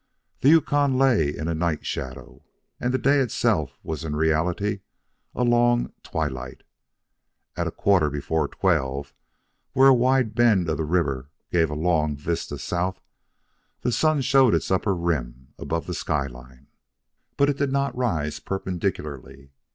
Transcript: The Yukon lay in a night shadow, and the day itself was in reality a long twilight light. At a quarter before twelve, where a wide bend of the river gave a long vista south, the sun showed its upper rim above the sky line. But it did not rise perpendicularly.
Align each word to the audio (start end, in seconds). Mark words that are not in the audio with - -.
The 0.39 0.49
Yukon 0.49 0.97
lay 0.97 1.29
in 1.29 1.47
a 1.47 1.53
night 1.53 1.85
shadow, 1.85 2.43
and 2.79 2.91
the 2.91 2.97
day 2.97 3.19
itself 3.19 3.77
was 3.83 4.03
in 4.03 4.15
reality 4.15 4.79
a 5.35 5.43
long 5.43 5.93
twilight 6.01 6.33
light. 6.33 6.63
At 7.55 7.67
a 7.67 7.71
quarter 7.71 8.09
before 8.09 8.47
twelve, 8.47 9.13
where 9.73 9.89
a 9.89 9.93
wide 9.93 10.33
bend 10.33 10.67
of 10.69 10.77
the 10.77 10.85
river 10.85 11.29
gave 11.51 11.69
a 11.69 11.75
long 11.75 12.15
vista 12.17 12.57
south, 12.57 12.99
the 13.81 13.91
sun 13.91 14.21
showed 14.21 14.55
its 14.55 14.71
upper 14.71 14.95
rim 14.95 15.49
above 15.59 15.85
the 15.85 15.93
sky 15.93 16.25
line. 16.25 16.65
But 17.37 17.49
it 17.51 17.57
did 17.59 17.71
not 17.71 17.95
rise 17.95 18.39
perpendicularly. 18.39 19.51